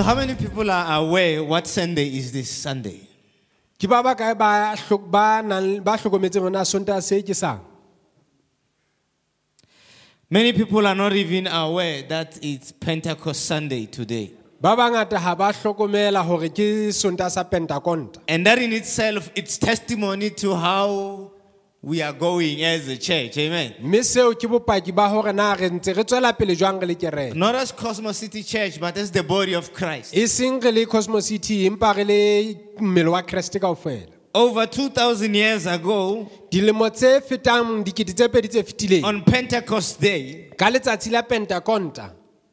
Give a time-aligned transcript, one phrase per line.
[0.00, 3.04] So, how many people are aware what Sunday is this Sunday?
[3.76, 7.60] ke ba ba kae ba hlok- ba nang- ba hlokometseng hona sontaha se ke sang
[10.30, 14.32] Many people are not even aware that it's Pentecost Sunday today.
[14.58, 19.58] ba bangata ha ba hlokomela hore ke sontaha sa pentakonta And that in itself, it's
[19.58, 21.30] testimony to how
[21.82, 23.38] we are going as a church.
[23.38, 23.74] Amen.
[23.80, 26.94] mme seo ke bopaki ba hore na re ntse re tswela pele jwang re le
[26.94, 30.14] kereke Not as Cosmos City Church, but as the body of Christ.
[30.14, 35.34] e seng re le cosmos city empa re le mmele wa kreste kaofela Over 2,000
[35.34, 41.10] years ago, dilemo tse fetang dikete tse pedi tse fetileng on Pentecost Day, ka letsatsi
[41.10, 42.12] la pentakonta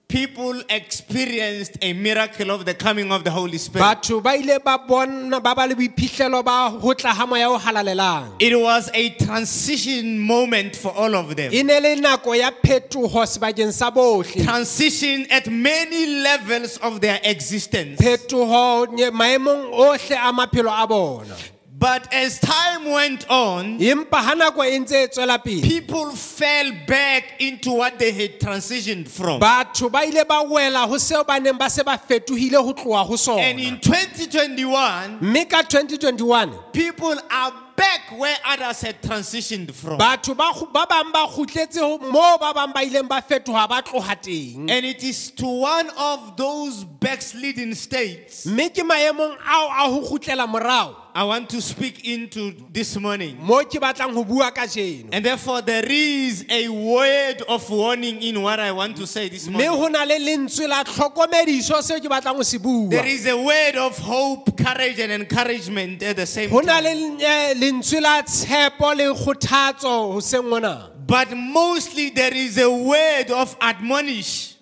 [0.09, 3.83] people experienced a miracle of the coming of the Holy Spirit.
[3.83, 7.57] batho ba ile ba bona ba ba le boiphihlelo ba ho tla ha moya o
[7.57, 11.51] halalelang It was a transition moment for all of them.
[11.53, 17.19] e ne le nako ya phetoho sebakeng sa bohle Transition at many levels of their
[17.23, 17.99] existence.
[17.99, 21.35] phetoho nye- maemong ohle a maphelo a bona
[21.79, 26.71] But as time went on, empa ha nako e ntse e tswela pele people fell
[26.87, 29.39] back into what they had transitioned from.
[29.39, 33.05] batho ba ile ba wela ho seo ba neng ba se ba fetohile ho tloha
[33.05, 39.71] ho And sona in 2021, mme ka 2021 people are back where others had transitioned
[39.71, 39.99] from.
[39.99, 43.69] batho ba kgu- ba bang ba kgutletse ho- moo ba bang ba ileng ba fetoha
[43.69, 49.37] ba tloha teng And it is to one of those backsliding states mme ke maemong
[49.45, 53.37] ao a ho kgutlela morao I want to speak into this morning.
[53.41, 58.21] moo ke batlang ho bua ka jeno And therefore, there is a word of warning
[58.21, 59.69] in what I want to say this mme morning.
[59.71, 63.35] ho na le lentswe la tlhokomediso seo ke batlang ho se bua There is a
[63.35, 67.17] word of hope, courage, and encouragement at the same ho na le time.
[67.21, 73.57] eh, lentswe la tshepo le kgothatso hoseng mona But mostly, there is a word of
[73.59, 74.53] admonish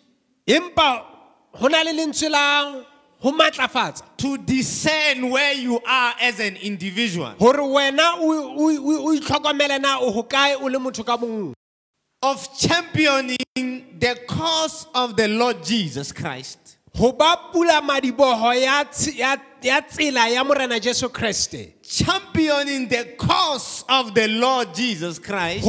[0.47, 1.03] empa
[1.51, 2.81] ho na le lentswe la
[3.19, 7.33] ho matlafatsa to discern where you are as an individual,
[12.23, 13.37] of championing
[13.99, 16.57] the cause of the Lord Jesus Christ.
[16.97, 21.73] ho ba pula madiboho ya tsi- ya ya tsela ya morena jesu kreste.
[21.83, 25.63] Championing the cause of the Lord Jesus Christ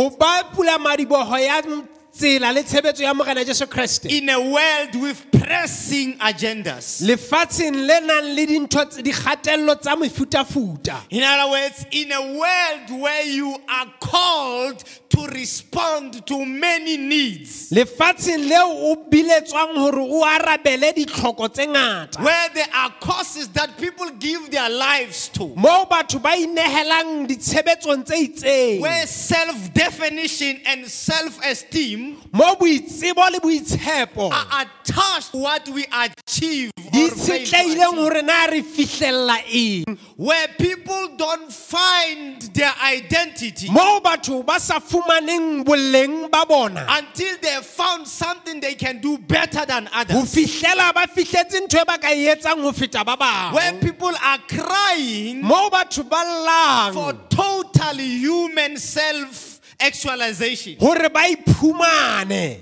[2.17, 4.11] ho ba pula madiboho ya tsela le tshebetso ya morena jesu kreste.
[4.11, 7.03] In a world with pressing agendas.
[7.03, 11.03] lefatsheng le nang le dintho dikgatello tsa mefutafuta.
[11.11, 17.71] In other words, in a world where you are called to respond to many needs,
[17.71, 22.23] lefatsheng leo o biletswang hore o arabele ditlhoko tse ngata.
[22.23, 28.05] Where there are causes that people give their lives to, moo batho ba inehelang ditshebetsong
[28.05, 28.81] tse itseng.
[28.81, 32.37] Where self definition and self esteem Mm-hmm.
[32.37, 34.31] moo boitsebo le boitshepo.
[34.33, 38.25] Are attached to what we achieve, di or tshetlehileng achieve.
[38.25, 39.99] na re fihlella eng?
[40.17, 43.69] Where people don't find their identity.
[43.71, 46.87] Moo batho ba sa fumaneng boleng ba bona.
[46.89, 50.35] Until they found something they can do better than ho others.
[50.35, 53.17] fihlela ba fihletse ntho e ba ka e etsang ho feta ba
[53.53, 60.77] Where people are crying moo batho ba for totally human self actualization.
[60.79, 62.61] hore ba iphumane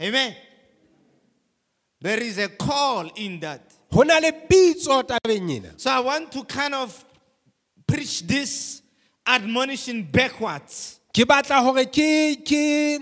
[0.00, 0.34] Amen.
[2.00, 3.60] There is a call in that.
[3.92, 7.04] na le pitso tabeng ena So I want to kind of
[7.86, 8.82] preach this
[9.26, 11.00] admonition backwards.
[11.12, 12.98] ke batla hore ke ke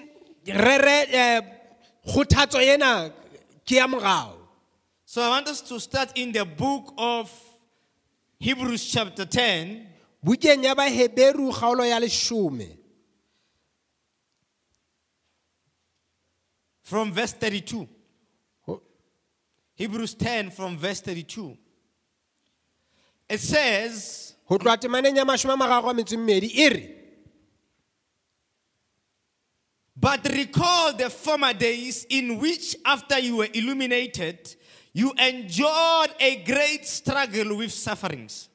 [0.48, 1.40] rere eh,
[2.06, 3.12] kgothatso ena
[3.66, 4.34] ke ya morao
[5.04, 7.30] So I want us to start in the book of
[8.40, 9.86] Hebrews chapter 10.
[10.24, 12.77] bukeng ya baheberu kgaolo ya leshome
[16.88, 17.86] from verse 32.
[18.66, 18.82] Ho-
[19.74, 21.56] Hebrews 10 from verse 32.
[23.28, 26.94] It says, ho tloha temaneng ya mashome a mararo a metso mmedi e re
[30.00, 34.54] But recall the former days in which, after you were illuminated,
[34.94, 38.48] you endured a great struggle with sufferings.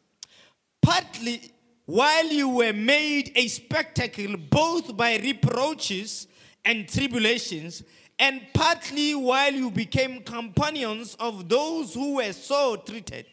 [0.82, 1.52] Partly
[1.86, 6.28] while you were made a spectacle both by reproaches
[6.64, 7.84] and tribulations,
[8.24, 13.26] and partly while you became companions of those who were so treated.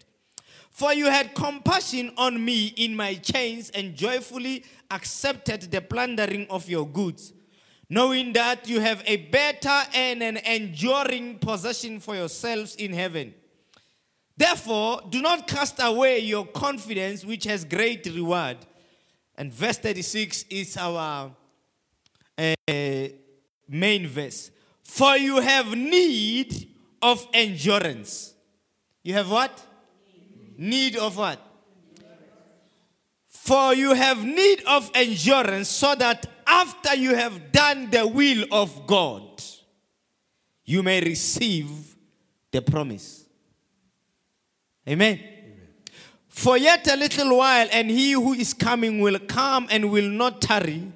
[0.73, 6.69] For you had compassion on me in my chains and joyfully accepted the plundering of
[6.69, 7.33] your goods,
[7.89, 13.33] knowing that you have a better and an enduring possession for yourselves in heaven.
[14.37, 18.57] Therefore, do not cast away your confidence, which has great reward.
[19.37, 21.31] And verse 36 is our
[22.37, 22.55] uh,
[23.69, 24.51] main verse.
[24.91, 26.69] For you have need
[27.01, 28.35] of endurance,
[29.05, 29.63] You have what?
[30.59, 31.39] Need of what?
[33.29, 38.85] For you have need of endurance, so that after you have done the will of
[38.89, 39.41] God,
[40.65, 41.69] you may receive
[42.51, 43.25] the promise.
[44.89, 45.21] Amen.
[46.27, 50.43] For yet a little while, and he who is coming will come and will not
[50.43, 50.93] tarry.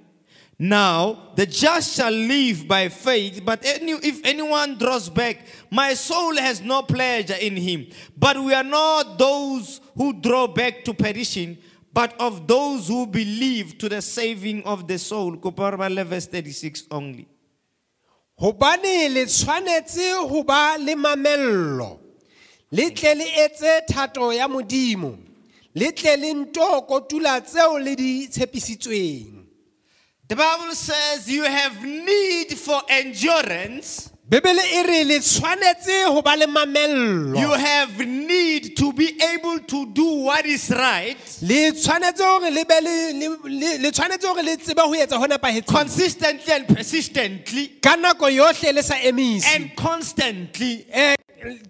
[0.58, 6.36] Now, the just shall live by faith, but any, if anyone draws back, my soul
[6.36, 7.86] has no pleasure in him.
[8.16, 11.58] But we are not those who draw back to perishing,
[11.92, 15.36] but of those who believe to the saving of the soul.
[15.36, 17.28] Kopa verse 36 only.
[18.40, 22.00] hobane le tshwanetse ho ba le mamello
[22.72, 25.16] le tle le etse thato ya modimo
[25.74, 29.43] le tle le nto kotula tseo le di tshepisitsweng
[30.34, 34.10] The Bible says you have need for endurance.
[34.28, 37.38] bebele e re le tshwanetse ho ba le mamello.
[37.38, 41.16] You have need to be able to do what is right.
[41.40, 45.18] Le tshwanetse hore le be le le- le le tshwanetse hore le tsebe ho etsa
[45.18, 45.66] ho nepahetseng.
[45.66, 47.68] Consistently and persistently.
[47.80, 50.84] Ka nako yohle le sa emisi and constantly.
[50.90, 51.14] Eh,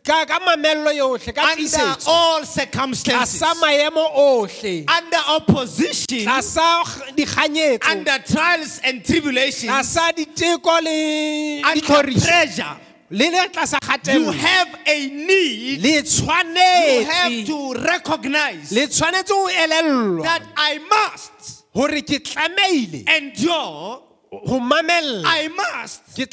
[0.05, 4.85] ka ka mamello yohle ka under all circumstances, tlasa maemo ohle.
[4.89, 6.85] Under opposition, tlasa
[7.17, 7.91] dikganyetso.
[7.91, 12.77] Under trials and tribulations, tlasa diteko le under ditlhoriso pressure.
[13.11, 15.83] le le tlasa You kgatello have a need.
[15.83, 20.23] le You have tshwanetse to recognize le tshwanetse ho elellwa.
[20.25, 24.03] that I must hore ke tlameile endure.
[24.47, 26.33] Ho mamella I must ke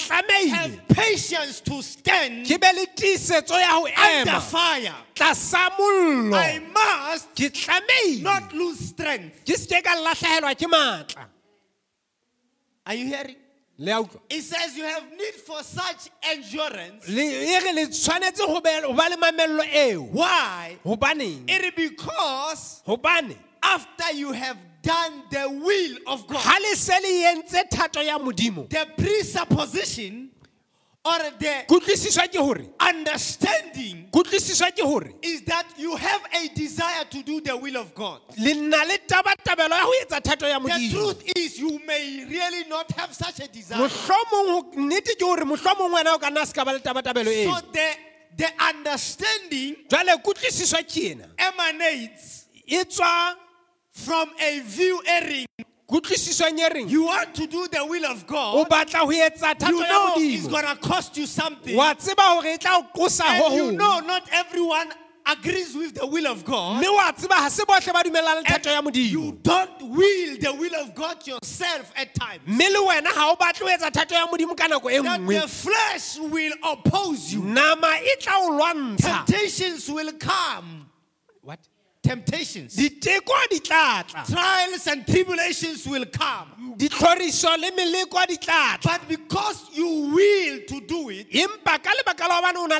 [0.50, 4.94] have patience to stand ke be le tiisetso ya ho under ema fire.
[5.15, 9.45] tlasa mollo I must ke not lose strength.
[9.45, 11.25] ke seke ka latlhegelwa ke maatla
[12.86, 13.36] Are you hearing?
[13.77, 17.07] le a utlwa It says you have need for such endurance.
[17.07, 20.77] le e re le tshwanetse ho be- ho ba le mamello eo Why?
[20.86, 26.75] hobaneng It is because hobane after you have done the will of God, ha le
[26.75, 28.67] se le entse thato ya modimo.
[28.69, 30.29] The presupposition
[31.03, 37.03] or the kutlwisiswa ke hore understanding kutlwisiswa ke hore is that you have a desire
[37.09, 38.21] to do the will of God.
[38.37, 42.67] le nna le tabatabelo ya ho etsa thato ya The truth is, you may really
[42.69, 43.77] not have such a desire.
[43.79, 47.67] mohlomong nnete ke hore mohlomong wena o ka nna se ka ba le tabatabelo So
[47.71, 47.89] the,
[48.37, 51.25] the understanding jwale kutlwisiswa ke ena.
[51.37, 53.35] emanates e tswa
[53.93, 55.45] from a view erring.
[55.59, 58.69] e reng You want to do the will of o God.
[58.69, 61.75] batla ho etsa thato You ya know it's modimo going to cost you something.
[61.75, 64.88] wa tseba hore e tla o qosa ho And you know not everyone
[65.25, 66.77] agrees with the will of God.
[66.81, 69.81] mme wa tseba ha se bohle ba dumellang le thato ya And modimo you don't
[69.81, 72.41] will the will of God yourself at times.
[72.47, 75.19] mme le wena ha o batle ho etsa thato ya modimo ka nako e That
[75.19, 77.44] nngwe the flesh will oppose you.
[77.44, 80.81] nama e tla o lwantsha Temptations will come.
[82.03, 82.75] Temptations.
[82.75, 86.74] diteko di tla tla Trials and tribulations will come.
[86.75, 91.92] ditlhoriso le meleko di tla tla But because you will to do it, empa ka
[91.94, 92.80] lebaka la hobane o na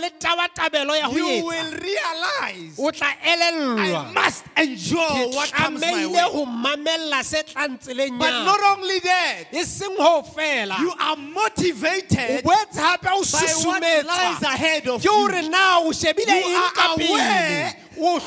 [0.96, 2.80] ya ho you will realize
[3.24, 6.20] I must enjoy what comes my way.
[6.22, 12.44] ho mamella se tlang tseleng But not only that, seng ho fela you are motivated
[12.44, 15.28] boetse hape o by what lies ahead of you.
[15.50, 18.20] na o shebile You are aware o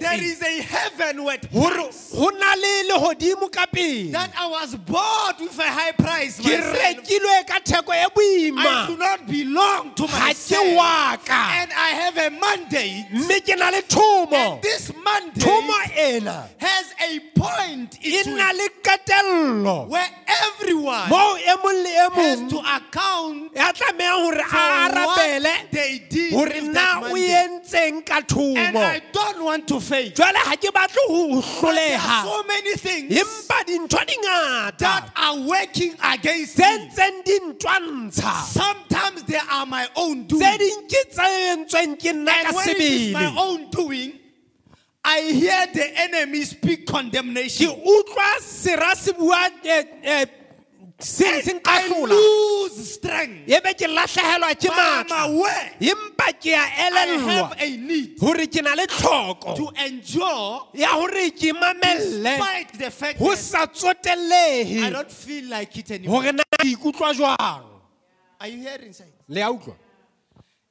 [0.00, 2.12] there a heaven with price.
[2.14, 6.44] ho na le lehodimo ka pele that I was bought with a high price ke
[6.44, 6.76] myself.
[6.76, 10.76] rekilwe ka theko e I boima do not belong to ke myself.
[10.76, 13.06] wa ka And I have a mandate.
[13.12, 18.36] mme ke na le thomo And this mandate thomo ena has a point e into
[18.36, 18.68] na it le
[19.88, 20.08] where
[20.44, 24.56] everyone moo e mong le e has mong to account ya tlamehang hore a for
[24.56, 27.30] arabele what they did hore with na that o mandate.
[27.48, 28.20] entseng ka
[28.58, 30.10] And I don't want to fail.
[30.10, 34.16] jwale ha ke batle ho But there are hloleha so many things empa dintho di
[34.78, 36.88] that are working against tse me.
[36.88, 40.40] ntseng di ntwantsha Sometimes they are my own doing.
[40.42, 43.70] tse ding ke tse entsweng ke nna ka And when it is my sebele own
[43.70, 44.12] doing,
[45.04, 47.68] I hear the enemy speak ke condemnation.
[47.70, 50.26] utlwa sera se bua eh, eh,
[50.98, 53.46] lose strength.
[53.46, 58.86] ke latlhegelwa ke I'm aware empa ke a I have a need ke na le
[58.86, 59.54] tlhoko.
[59.56, 62.22] to endure ya hore ke mamelle.
[62.24, 64.06] despite the fact that
[64.84, 66.32] I don't feel like it anymore.
[66.32, 67.64] na ke ikutlwa jwang?
[68.40, 69.12] Are you hearing inside?
[69.28, 69.74] le a utlwa.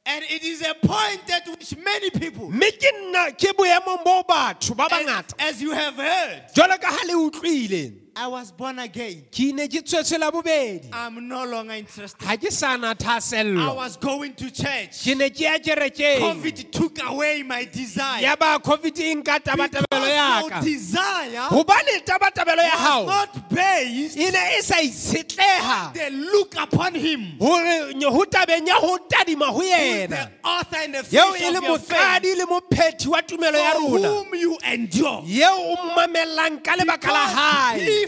[0.10, 4.24] And it is a point at which many people, mme ke nna ke boemong bo
[4.24, 4.88] batho ba
[5.40, 6.44] as you have heard,
[8.18, 9.26] jwalo ka ha le utlwile I was born again.
[9.32, 12.20] ke ne ke tswetswela bobedi I'm no longer interested.
[12.20, 15.04] ga ke sa na I was going to church.
[15.04, 16.20] ke ne ke ya kerekeng.
[16.20, 18.22] COVID took away my desire.
[18.22, 18.96] ya ba covid
[19.40, 24.76] tabatabelo ya Because your desire gobane tabatabelo ya was not based e ne e sa
[26.12, 27.38] look upon him.
[27.40, 31.78] Gore go tabeng ya go tadima go who's the author and the finisher of your
[31.80, 31.98] faith?
[31.98, 35.22] mokadi le mophethi wa tumelo ya for whom you endure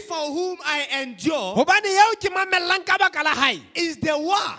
[0.00, 4.58] for whom I endure gobane yeo ke mamelelang ka baka la gae is the one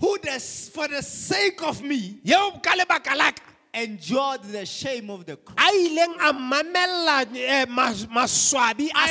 [0.00, 0.40] who the,
[0.74, 3.42] for the sake of me yeo ka lebaka la ka.
[3.74, 5.56] endured the shame of the cross.
[5.58, 9.08] A ileng a mamelela eh, mas- maswabi a I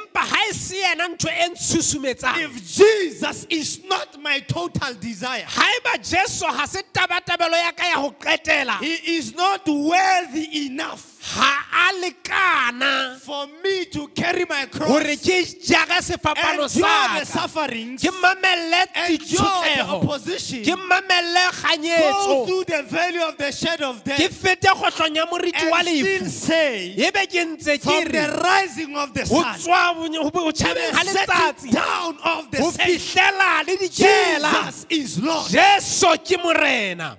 [2.76, 7.96] Jesus is not my total desire ga eba jesu ga se tabatabelo ya ka ya
[7.96, 14.66] go qetela he is not worthy enough ga a lekana for me to carry my
[14.66, 20.04] cross gore ke jaga sefapano endure sa the sufferings ke mamelle endure the ditshotlego.
[20.04, 20.64] opposition.
[20.64, 25.16] Ke mamelle go kganyetso through the valley of the shadow of ke death fete kgotlong
[25.16, 29.14] ya moriti wa and still say e be ke ntse ke from the rising of
[29.14, 31.72] the go sun tswa bonye- go to tšhabeng ga the setting letsatsi.
[31.72, 35.50] down of the go same fihlela le dikela Jesus is Lord.
[35.52, 37.18] Jesu ke morena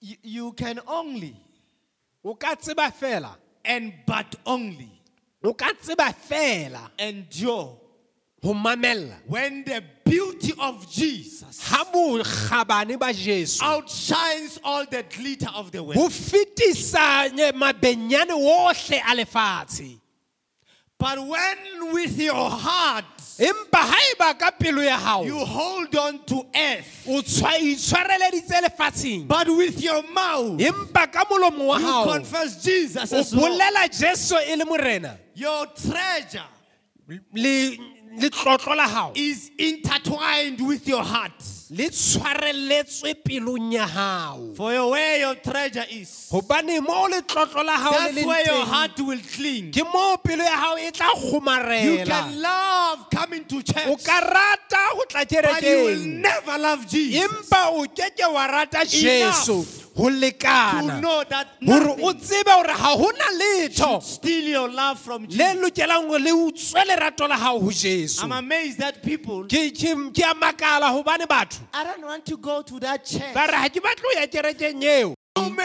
[0.00, 1.36] you, you can only.
[2.24, 3.36] O ka tseba fela.
[3.64, 4.90] And but only.
[5.42, 6.90] O ka tseba fela.
[6.98, 7.78] Endure.
[8.42, 9.16] Go mamella.
[9.26, 13.62] When the beauty of Jesus ga bokgabane ba jesu.
[13.62, 15.94] outshines all the glitter of the world.
[15.94, 19.98] go fetisa mabenyane otlhe a lefatshe.
[20.98, 26.46] But when with your heart empa ga ba ka pelo ya you hold on to
[26.54, 29.26] earth, o tshwa- itshwareleditse lefatsheng.
[29.26, 33.52] but with your mouth empa ka molomo wa you confess Jesus as Lord,
[35.34, 36.44] your treasure
[38.10, 41.32] le le tlotlo la gago is intertwined with your heart.
[41.70, 47.64] le tshwareletswe pelong ya gago For your where your treasure is, gobane mo le tlotlo
[47.64, 49.70] la that's where your heart will cling.
[49.70, 50.56] ke mo pelo ya
[50.90, 56.58] gago You can love coming to church, ka rata go tla but you will never
[56.58, 57.30] love Jesus.
[57.30, 57.70] empa
[59.96, 62.96] o keke wa rata jesu go To lekana know that gore o tsebe gore ga
[62.96, 65.56] gona letho steal your love from le Jesus.
[65.56, 70.34] lokelang gore le utswe lerato la gago go jesu I'm amazed that people, ke a
[70.34, 73.34] makala gobane batho I don't want to go to that church.
[73.34, 75.14] ba re ga ke batle go ya kerekeng eo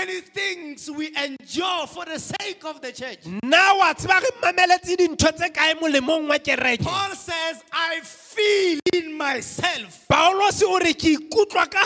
[0.06, 3.20] many things we endure for the sake of the church.
[3.26, 8.80] nna wa tseba re mameletse dintho tse kae molemong wa kereke Paul says, I feel
[8.94, 11.84] in myself paulose o re ke ikutlwa ka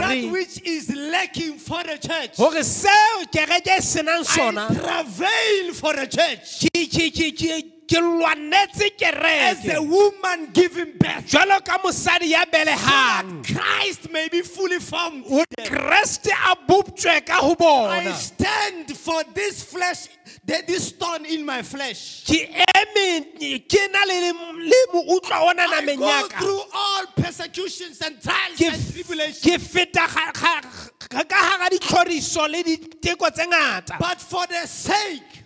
[0.00, 2.36] that which is lacking for the church.
[2.36, 7.79] gore seo kereke e senang I sona travail for the church ke ke- ke- ke-
[7.90, 11.26] ke lwanetse as a woman giving birth.
[11.26, 15.24] jalo ka mosadi ya belegang Christ may be fully formed.
[15.28, 20.06] o kreste a boptswe ka go I stand for this flesh,
[20.44, 22.22] this stone in my flesh.
[22.24, 24.32] ke eme ke na le
[24.70, 29.40] le mootlwa o na I go through all persecutions and trials and tribulations.
[29.42, 30.60] ke feta ga- ga-
[31.08, 35.39] ga- ka gara ditlhoriso le diteko tse ngata But for the sake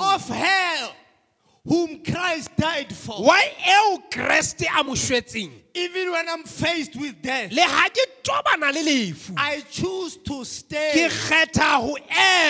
[0.00, 0.92] of hell,
[1.66, 7.50] whom Christ died for, wa eo a mo swetseng even when I'm faced with death,
[7.50, 9.34] le ga ke tobana le lefu.
[9.36, 11.08] I choose to ke stay.
[11.10, 11.96] kgetha go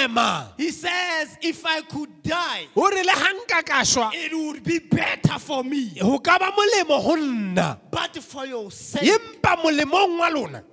[0.05, 0.53] ema.
[0.59, 3.15] He says, if I could die, o re le
[3.49, 5.95] ga ka šwa it would be better for me.
[5.99, 7.79] go ka ba molemo go nna.
[7.91, 10.65] But for your sake, empa molemong wa lona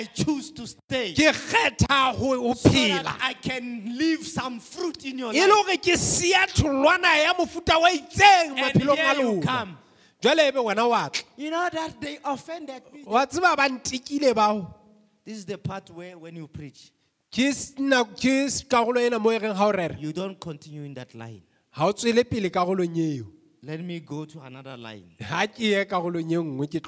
[0.00, 1.12] I choose to stay.
[1.12, 5.82] ke kgetha go So phela I can leave some fruit in your e le life.
[5.82, 9.76] ke sia tholwana ya mofuta wa itseng maphelong a lona come.
[10.22, 13.02] ebe wena wa tla You know that they offended me.
[13.04, 14.72] wa tseba ba ntekile bao
[15.24, 16.90] This is the part where when you preach,
[17.30, 20.94] ke sna- ke karolo ena mo e reng ga o rera you don't continue in
[20.94, 21.42] that line.
[21.76, 23.26] ga o tswele pele karolong eo
[23.64, 25.10] Let me go to another line.
[25.18, 26.80] ga ke ye karolong e nngwe ke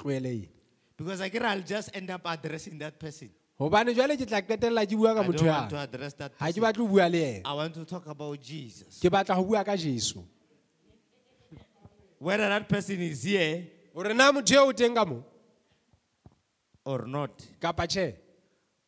[1.03, 3.29] Because I guess I'll just end up addressing that person.
[3.59, 6.13] gobane jale ke tla qetelela ke bua ka I don't motho want to yana address
[6.13, 6.61] that ga ke person.
[6.63, 8.99] batle go bua le ena I want to talk about Jesus.
[9.01, 10.21] ke batla go bua ka jesu.
[12.19, 13.65] Whether that person is here
[13.95, 15.23] gore na motho eo o teng ka mo?
[16.85, 18.15] or not, kapa tšhe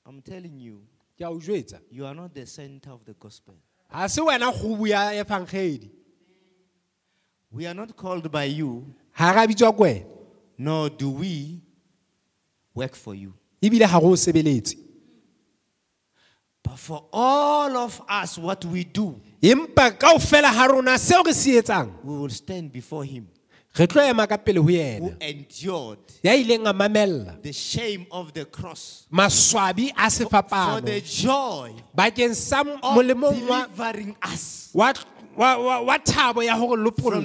[0.05, 0.81] I'm telling you,
[1.17, 1.79] ke a o jwetsa.
[1.89, 3.55] you are not the center of the gospel.
[3.91, 5.25] ga se wena kgobu ya ya
[7.51, 10.05] We are not called by you, ga ga bitswa ko wena.
[10.57, 11.62] Nor do we
[12.73, 13.33] work for you.
[13.61, 14.75] ebile ga go sebeletse.
[16.63, 21.33] But for all of us, what we do, empa kao fela ga rona seo re
[21.33, 23.27] se etsang we will stand before Him
[23.77, 25.17] re tlo ema ka pele ho who yena.
[25.21, 27.41] endured ya ileng a mamella.
[27.41, 33.47] the shame of the cross maswabi a for the sefapano joy bakeng sa of molemong
[33.49, 34.93] wa, delivering us wa,
[35.35, 36.69] wa, wa, wa thabo ya from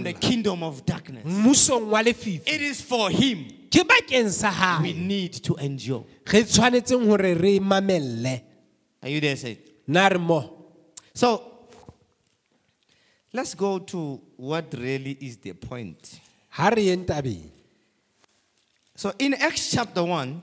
[0.03, 1.25] the lopolla kingdom of darkness.
[1.25, 2.43] mmusong wa lefifi.
[2.49, 6.05] It is for Him ke bakeng sa we need to endure.
[6.27, 8.43] re tshwanetseng re mamelle
[9.03, 9.59] Are you there, Saint?
[9.87, 10.55] na re mo
[11.15, 11.43] So,
[13.33, 16.21] let's go to what really is the point.
[16.57, 17.51] ga re yeng tabeng
[18.97, 20.43] So, in Acts chapter 1,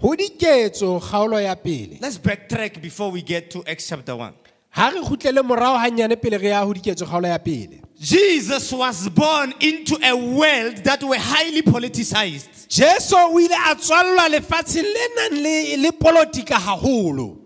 [0.00, 4.32] go diketso kgaolo ya pele let's backtrack before we get to Acts chapter 1.
[4.74, 9.96] ga re kgutlele gannyane pele re ya diketso kgaolo ya pele Jesus was born into
[10.02, 12.66] a world that were highly politicized.
[12.68, 17.38] jesu o ile a tswalelwa lefatsheng le nang le, le polotika gagolo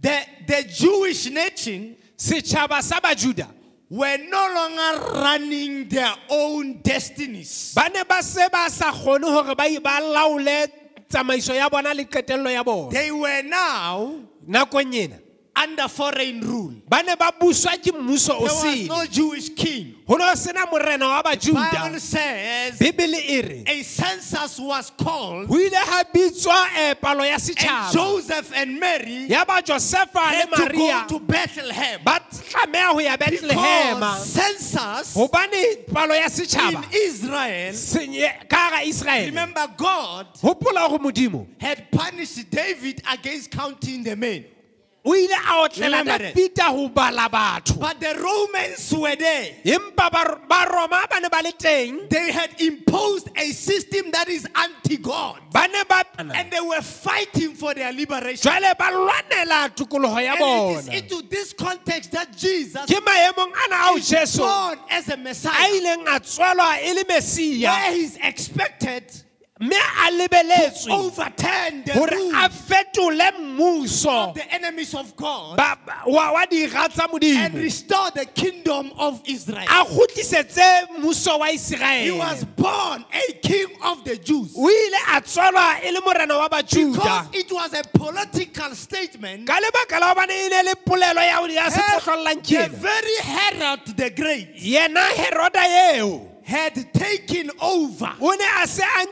[0.00, 3.48] The, the Jewish nation setšhaba sa bajuda
[3.90, 7.72] were no longer running their own destinies.
[7.74, 10.68] ba ne ba se ba sa kgone gore ba ba laole
[11.10, 15.18] tsamaiso ya bona le qetelelo ya bona They were now nakong ena
[15.58, 16.74] under foreign rule.
[16.88, 19.94] ba ne ba buswa ke There was no Jewish king.
[20.06, 26.66] go ne go sena morena Bible says a census was called, go ile ga bitswa
[26.76, 32.00] eh, palo ya and Joseph and Mary ya ba josefa had to go to Bethlehem.
[32.04, 38.82] ba tlameya go ya betlehema Because census gobane palo ya in Israel, senye- ka ga
[38.84, 44.44] israele remember God gopola go modimo had punished David against counting the men.
[45.08, 46.32] O ile a Remember
[46.72, 49.54] go bala batho But the Romans were there.
[49.64, 54.46] empa ba- baroma ba ne ba le teng They had imposed a system that is
[54.54, 55.40] anti-God.
[55.52, 58.50] ba ne ba And they were fighting for their liberation.
[58.50, 63.00] jwale ba lwanela tokologo ya And it is bona into this context that Jesus ke
[63.04, 65.68] maemong ana ao is jesu born as a a Messiah.
[65.70, 69.04] ileng a tswalwa e le mesia Where he's expected
[69.60, 75.58] mme a lebeletswe overturn the gore a fetole mmuso the enemies of God
[76.06, 79.66] wa dira tsa and modimo restore the kingdom of Israel.
[79.68, 84.54] a kgutlisetse mmuso wa He was iseraele born a king of the Jews.
[84.56, 89.46] o ile a tswalwa e le morena wa Because bajuda it was a political statement.
[89.46, 94.10] ka lebaka la gobane e ne le polelo ya ya The kena very Herod the
[94.10, 99.06] Great yena heroda eo had taken over o ne a se a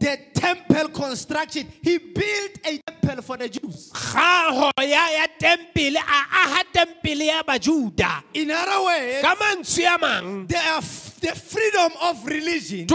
[0.00, 1.66] the temple construction.
[1.80, 3.92] He built a temple for the Jews.
[3.94, 9.98] kgago ya ya tempele a aha tempele ya bajuda In other words, mantswe a
[10.46, 10.80] the, uh,
[11.20, 12.86] the freedom of religion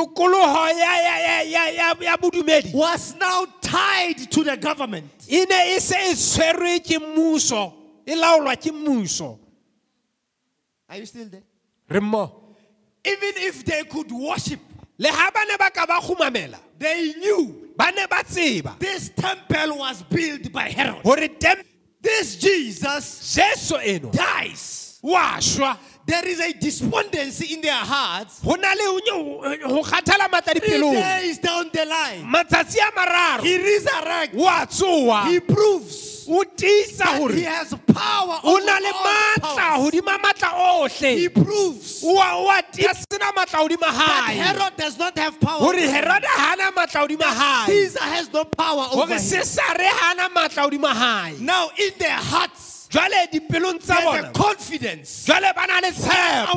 [2.73, 5.09] was now tied to the government.
[5.29, 7.73] ne se tshwerwe ke mmuso
[8.05, 9.39] laolwa ke mmuso
[10.89, 11.43] Are you still there?
[13.05, 14.59] Even if they could worship,
[14.97, 19.09] le ga ba ne ba ka ba gomamela they knew ba ne ba tseba this
[19.09, 21.03] temple was built by Herod.
[22.01, 23.35] This Jesus
[24.11, 24.99] dies.
[26.09, 28.39] There is a despondency in their hearts.
[28.43, 32.91] go na le go nye- go kgathala matla Three days down the line, matsatsi a
[32.97, 34.33] mararo he resurrects.
[35.27, 36.07] He proves
[36.97, 38.61] that he has power over
[38.93, 39.91] all powers.
[41.01, 45.39] He proves o a- o a tia sena matla godima that Herod does not have
[45.39, 45.61] power.
[45.61, 45.89] over him.
[45.89, 49.19] herode ga ana matla godima gae Caesar has no power over him.
[49.21, 54.31] sesare ga ana matla godima gae Now, in their hearts, jwale dipelong tsa there's bona
[54.33, 55.25] confidence.
[55.27, 55.89] jwale ba na le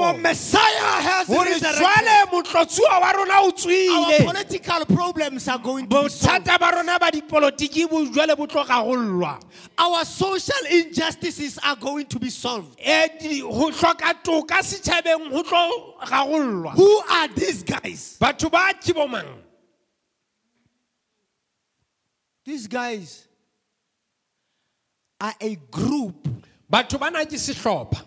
[0.00, 1.82] Our Messiah has gore resurrected.
[1.82, 3.52] jwale motlotsuwa wa rona o
[3.92, 6.46] Our political problems are going to be solved.
[6.46, 9.40] bothata ba rona ba dipolotiki bo jwale bo tlo gagollwa
[9.76, 12.78] Our social injustices are going to be solved.
[12.80, 18.16] Hloka toka setšhabeng go tlo gagollwa Who are these guys?
[18.18, 19.26] batho ba ke bomang
[22.44, 23.28] These guys
[25.22, 26.28] are a group
[26.70, 28.02] batho ba na ke sehlopha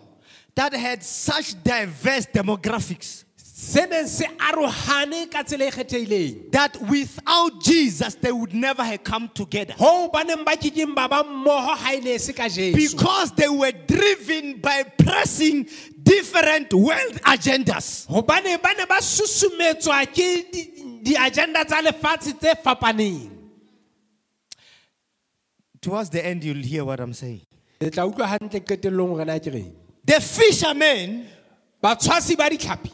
[0.54, 3.24] that had such diverse demographics
[3.56, 9.02] se neng se arogane ka tsela e kgethegileng that without Jesus they would never have
[9.02, 9.74] come together.
[9.78, 12.76] go ba neng ba kekeng ba ba mmogo ga e ne e se ka jesu
[12.96, 15.66] Because they were driven by pressing
[16.02, 18.06] different world agendas.
[18.06, 20.70] gobane ba ne ba susumetswa ke di-
[21.02, 23.30] di-agenda tsa lefatshe tse fapaneng
[25.80, 27.42] Towards the end, you'll hear what I'm saying.
[27.80, 29.72] le tla utlwa hantle qetellong gore na ke reng
[30.04, 31.26] the fishermen,
[31.82, 32.92] batshwasi ba ditlhapi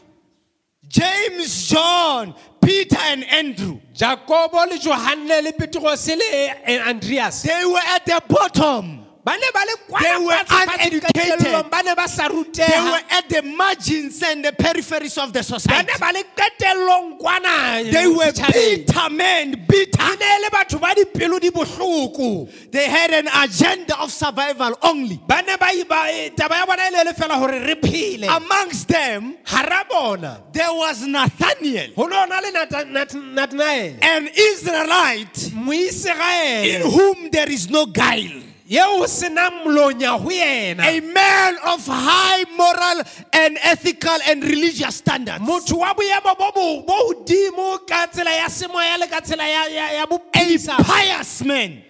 [0.85, 6.23] James, John, Peter, and Andrew, jakobo le johanne le peterose le
[6.65, 9.02] eh, andreas they were at the bottom.
[9.25, 11.39] Ba ne ba le They were kwana fatshe- fatshe uneducated.
[11.39, 15.41] diqetellong, ba ne ba sa They were at the margins and the peripheries of the
[15.43, 15.87] society.
[15.87, 20.03] ne ba le qetellong kwana They were bitter men, bitter.
[20.19, 25.19] ne le batho ba dipelo di bohloko They had an agenda of survival only.
[25.25, 29.37] ba ne ba ba- taba ya bona le le fela gore re phele Amongst them,
[30.51, 37.49] there was Nathaniel, go ne ona le Nata- Nat- nathanaele an Israelite in whom there
[37.49, 38.41] is no guile.
[38.65, 44.95] Yeo o senang molonya go yena A man of high moral and ethical and religious
[44.95, 45.41] standards.
[50.67, 51.83] A pious man.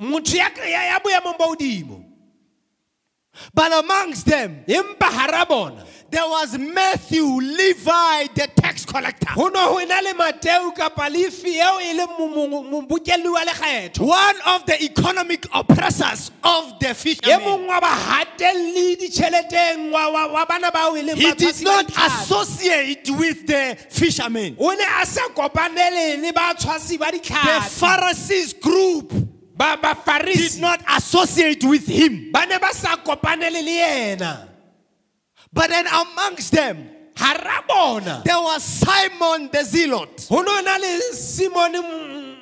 [0.00, 2.04] motho ya ya ya boemong bo godimo
[3.54, 9.28] But amongst them, empa hara bona there was Matthew, Levi, the tax collector.
[9.36, 9.76] One of
[14.66, 17.68] the economic oppressors of the fishermen.
[21.16, 24.56] He did not associate with the fishermen.
[24.58, 29.12] o ne a sa kopanele le batshwasi ba The Pharisees group
[30.24, 32.30] did not associate with him.
[32.32, 34.48] ba ne ba sa kopanele le yena
[35.52, 40.26] But then amongst them, there was Simon the Zealot.
[40.30, 42.38] go no na le simone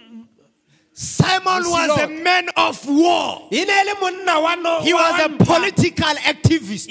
[0.92, 3.48] Simon was a man of war.
[3.50, 6.86] ne le monna wa no He was a political activist.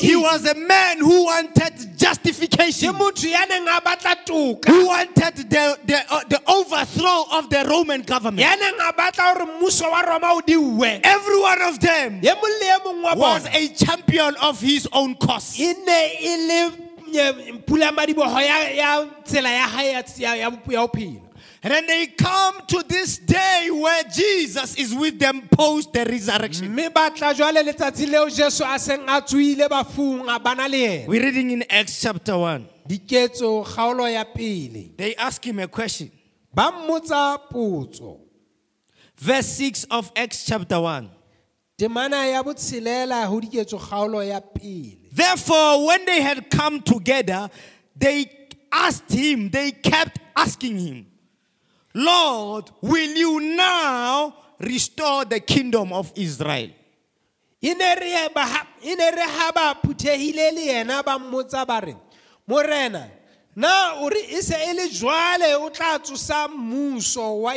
[0.00, 5.36] He was a man who wanted justification, motho ya neng a batla toka who wanted
[5.50, 8.40] the, the, uh, the overthrow of the Roman government.
[8.40, 12.30] ya neng a batla gore mmuso wa roma o diuwe Every one of them ye
[12.30, 15.56] mong le ye mong wa was a champion of his own cause.
[21.64, 26.68] And then they come to this day where Jesus is with them post the resurrection.
[26.74, 30.76] mme ba tla jwale letsatsi leo jesu a seng a tswile bafung a bana le
[30.76, 32.66] yena We're reading in Acts chapter 1.
[32.88, 36.10] diketso kgaolo They ask him a question.
[36.52, 38.18] ba mmotsa potso
[39.16, 41.08] Verse 6 of Acts chapter 1.
[41.78, 47.48] temana ya botshelela go diketso kgaolo ya pele Therefore, when they had come together,
[47.94, 48.26] they
[48.72, 51.06] asked him, they kept asking him,
[51.94, 56.70] Lord, will you now restore the kingdom of Israel?
[62.46, 63.10] morena
[63.54, 63.94] na
[64.90, 67.54] jwale wa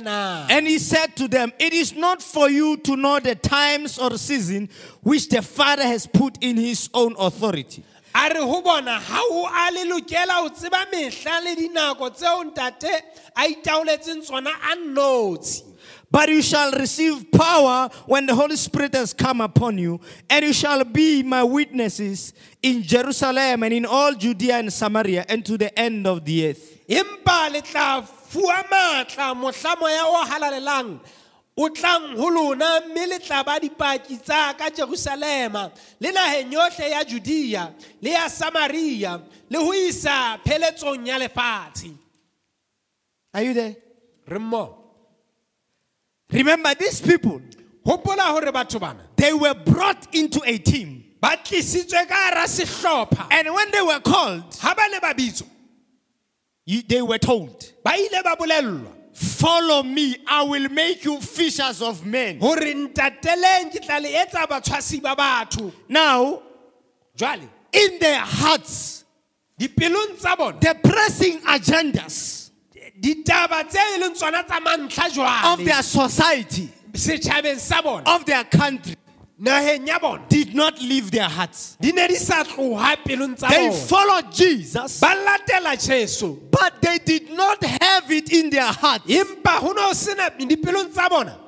[0.00, 3.98] na And he said to them, It is not for you to know the times
[3.98, 4.68] or season
[5.02, 7.82] which the Father has put in his own authority.
[8.14, 12.44] A re go bona ga o a le lokela o tseba mehla le dinako tseo
[12.44, 13.02] ntate
[13.36, 15.72] a itaoletseng tsona a nnotshi
[16.12, 19.98] But you shall receive power when the Holy Spirit has come upon you,
[20.28, 25.42] and you shall be my witnesses in Jerusalem and in all Judea and Samaria and
[25.46, 26.80] to the end of the earth.
[31.56, 36.50] Le o tlang ho lona mme le tla ba dipaki tsa ka jerusalema le naheng
[36.52, 41.92] yohle ya judea le ya samaria le ho isa pheletsong ya lefatshe.
[43.34, 43.76] Are you there?
[44.26, 44.76] re mmoho.
[46.30, 47.40] Remember, these people,
[47.84, 49.00] hopola hore batho bana.
[49.16, 51.04] They were brought into a team.
[51.20, 53.26] ba tlisitswe ka hara sehlopha.
[53.30, 55.46] And when they were called, ha ba ne ba bitswa.
[56.64, 58.92] you- they were told, ba ile ba bolellwa.
[59.22, 62.40] Follow me, I will make you fishers of men.
[62.40, 66.42] hore ntateleng ke tla le etsa batshwasi ba batho Now,
[67.16, 69.04] jwale in their hearts,
[69.58, 72.50] dipelong tsa bona the pressing agendas
[73.00, 78.24] ditaba tse e leng tsona tsa mantlha of jwale their society, setjhabeng sa bona of
[78.26, 78.96] their country,
[79.40, 81.76] naheng ya bona did not leave their hearts.
[81.80, 86.80] di ne di sa tloha pelong tsa They bona followed Jesus, ba latela jesu but
[86.82, 87.60] they did not
[87.92, 91.38] have it in their hearts empa ho ne ho sena dipelong tsa bona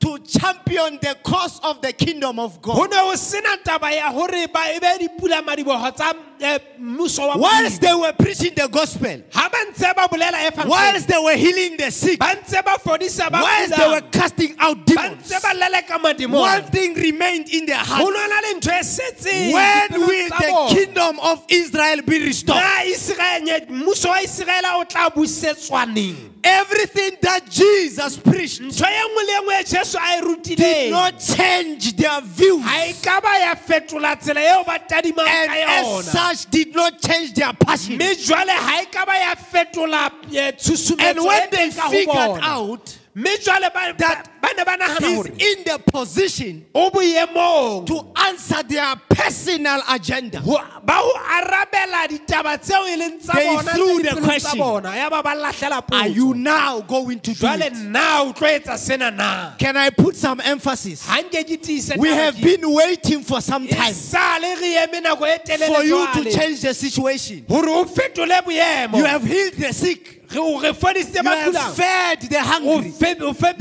[0.00, 2.74] to champion the cause of the kingdom of God.
[6.40, 8.12] Ne ho sena taba ya hore ba be dipula madiboho tsa eh, Whilst they were
[8.12, 12.18] preaching the gospel, ha ba ntse ba bolela evangeli whilst they were healing the sick,
[12.18, 16.62] ba ntse ba fodisa ba whilst they were casting out demons, ntse ba leleka one
[16.64, 18.04] thing remained in their hearts.
[18.04, 22.60] no na le ntho setseng When will the kingdom of Israel be restored?
[22.62, 28.86] na Israel nye- mmuso wa israela o tla busetswa neng Everything that Jesus preached ntho
[28.86, 32.64] nngwe le nngwe jesu a did not change their views.
[32.64, 37.34] ga ka ba ya fetola tsela eo ba tadimang And as yona did not change
[37.34, 37.96] their passion.
[37.96, 40.52] mme jwale ga ka ba ya fetola eh,
[40.98, 50.38] And when they figured out nagana he's in the position to answer their personal agenda,
[50.40, 54.58] ho- ba ho arabela ditaba tseo leng tsa They threw the question.
[54.58, 57.72] bona ya ba ba lahlela are you now going to do it?
[57.72, 61.06] nna o tlo etsa sena na Can I put some emphasis?
[61.06, 65.66] ga nke ke tiise We have been waiting for some time sale re eme nako
[65.66, 67.44] for you to change the situation.
[67.48, 70.19] gore o fetole boemo You have healed the sick.
[70.32, 72.92] Re- o re fodisitse You have fed the hungry.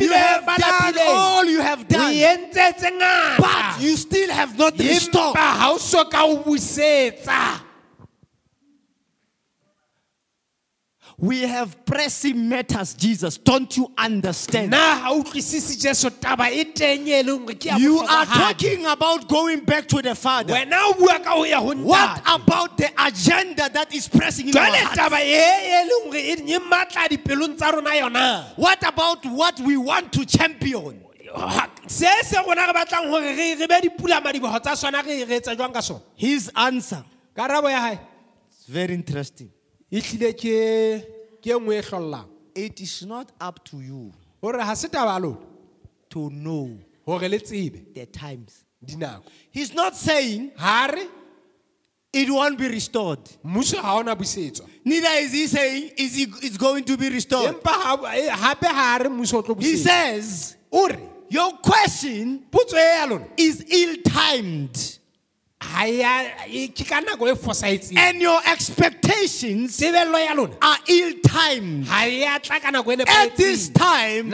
[0.05, 2.13] You have done all you have done.
[2.13, 5.35] entse tse ngata But you still have not restored.
[5.35, 7.61] ga o soka o busetsa
[11.21, 13.37] We have pressing matters, Jesus.
[13.37, 14.71] Don't you understand?
[14.71, 19.65] nna ga utlwisise jeso taba teng leng gore ke ya You are talking about going
[19.65, 20.53] back to the Father.
[20.53, 24.57] wena o bua ka ho ya ho What about the agenda that is pressing in
[24.57, 24.97] our hearts?
[24.97, 31.03] taba leng gore matla dipelong tsa rona yona What about what we want to champion?
[36.15, 37.03] His answer
[37.35, 37.99] karabo ya gae
[38.51, 39.51] is very interesting.
[39.91, 41.03] E ke ke
[41.43, 45.17] e nngwe e tlollang It is not up to you gore ga se taba ya
[45.19, 45.37] lona.
[46.09, 47.93] to know gore le tsebe.
[47.93, 48.65] the times.
[48.83, 49.23] dinako.
[49.51, 51.07] He's not saying ga re?
[52.11, 53.19] it won't be restored.
[53.45, 54.67] mmuso ga ona busetswa.
[54.83, 57.55] Neither is he saying is it, it's going to be restored.
[57.55, 60.99] empa eh, gape ga re mmuso o tlo He busetswa says, o re
[61.31, 63.27] Your question potso e ya lona.
[63.37, 64.98] is ill timed,
[67.97, 71.85] and your expectations tebelelo ya lona are ill timed.
[71.87, 74.31] ga ya tla ka nako At this time,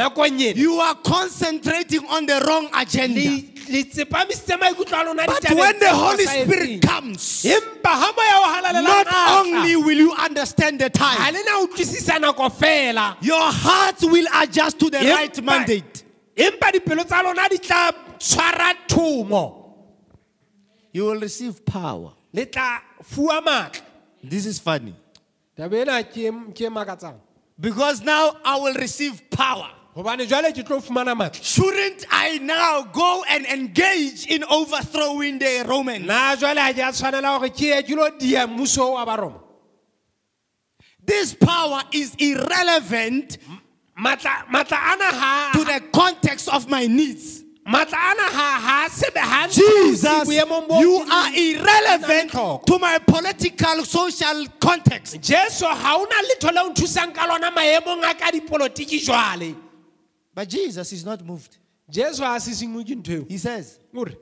[0.56, 3.20] you are concentrating on the wrong agenda.
[3.20, 6.26] le le tsepamisitse maikutlo a lona But when the Holy.
[6.26, 9.08] Spirit comes, empa ga moya o halalela not
[9.46, 14.80] only will you understand the time, le na utlwisisa nako fela your heart will adjust
[14.80, 16.04] to the right mandate.
[16.36, 19.62] empa dipelo tsa lona di tla tshwara thomo
[20.96, 22.14] You will receive power.
[22.34, 23.82] le tla fua maatla
[24.24, 24.96] This is funny.
[25.58, 27.16] taba ena ke e- ke e makatsang
[27.60, 29.70] Because now I will receive power.
[29.94, 35.66] gobane jwale ke tlo fumana maatla Shouldn't I now go and engage in overthrowing the
[35.68, 36.06] Romans?
[36.06, 39.42] nna jwale ga ke a tshwanela gore ke ye ke lo dia mmuso wa baroma
[41.06, 43.38] This power is irrelevant
[44.00, 45.12] maatla maatla ana
[45.54, 47.44] to ga the context of my needs.
[47.66, 52.32] Maatla ana ga ga sebe ga Jesus, boemong bo you are irrelevant
[52.68, 55.20] to my political, social context.
[55.22, 59.56] jesu ga na letho le o nthusang ka lona maemong a ka dipolotiki jwale
[60.34, 61.58] But Jesus is not moved.
[61.90, 64.14] jesu ga se sengwe ke ntho eo He says, ore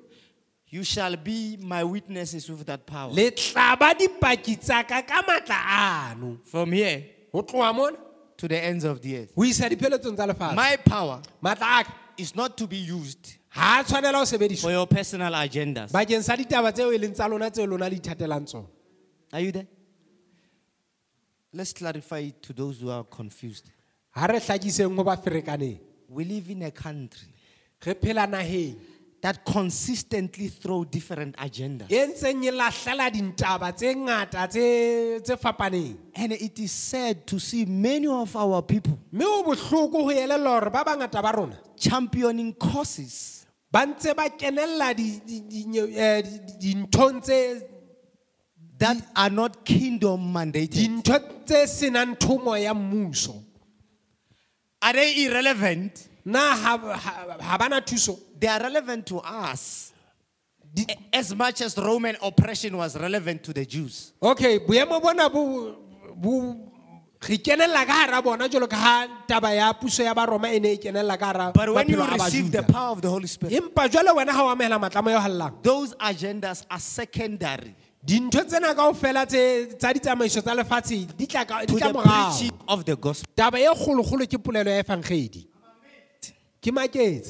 [0.69, 3.11] You shall be my witnesses with that power.
[3.11, 7.97] le tla ba dipaki tsa ka ka From here go tloga mona
[8.37, 9.31] to the ends of the earth.
[9.35, 13.37] ho isa dipheletsong tsa lefatshe My power maatla a ka is not to be used
[13.53, 15.91] ga a tshwanela ho for sebediswa your personal agendas.
[15.91, 18.67] bakeng sa ditaba tseo e leng tsa lona tseo lona le ithatelang tsona
[19.33, 19.65] Are you there?
[21.53, 23.69] Let's clarify it to those who are confused.
[24.15, 27.27] ga re tlhakiseng go ba ferekaneng We live in a country
[27.85, 28.75] re phela nageng
[29.23, 31.87] that consistently throw different agendas.
[31.89, 37.39] e ntseng e lahlela dintaba tse ngata tse tse fapaneng And it is sad to
[37.39, 41.57] see many of our people mme o bohloko go elelwa gore ba bangata ba rona
[41.79, 47.63] championing causes ba ntse ba kenelela di- di- di- nye- eh, di- di- dinthong tse
[48.77, 50.75] that are not kingdom mandated.
[50.75, 53.39] dintho tse senang thomo ya mmuso
[54.81, 56.09] Are they irrelevant?
[56.25, 59.93] na ha- ha ha bana thuso They are relevant to us
[61.13, 64.11] as much as Roman oppression was relevant to the Jews.
[64.21, 65.75] okay boemo bona bo
[66.15, 66.33] bo
[67.29, 70.73] re kenelela ka hara bona jalo ka ha taba ya puso ya baroma e ne
[70.73, 72.73] e kenelela ka hara But when you maphelo a receive the Bajuda.
[72.73, 75.93] power of the Holy Spirit, empa jwale wena ha o amogela matlamo yo hallang those
[75.95, 77.73] agendas are secondary
[78.05, 81.93] dintho tsena kaofela tse tsa ditsamaiso tsa lefatshe di tla ka- di to tla the
[81.99, 83.29] morao preaching of the gospel.
[83.37, 85.52] taba e kgolokgolo ke polelo ya efangedi ke maketse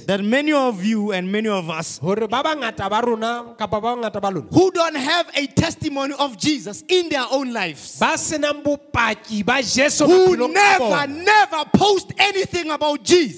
[0.06, 3.96] That many of you and many of us gore ba bangata ba rona kapa ba
[3.98, 8.14] bangata ba lona who don't have a testimony of Jesus in their own lives, ba
[8.14, 13.36] senang bopaki ba jesu who never, never post anything about Jesus,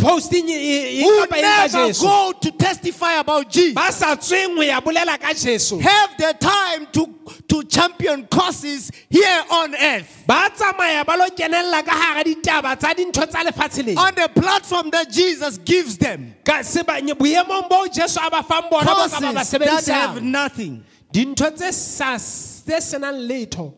[0.00, 4.80] who kapa eng ka never go to testify about Jesus ba sa tsweng ho ya
[4.80, 5.78] bolela ka jesu.
[5.78, 7.14] Have the time to,
[7.48, 10.24] to champion causes here on earth.
[10.26, 14.00] Ba tsamaya ba lo kenella ka hara ditaba tsa dintho tsa lefatshe lena.
[14.00, 16.34] On the platform that Jesus gives them.
[16.44, 19.86] ka sebanye boemong boo jesu a ba fang bona bo ka ba ba Causes that
[19.94, 20.84] have nothing.
[21.12, 23.74] dintho tse sa tse senang letho.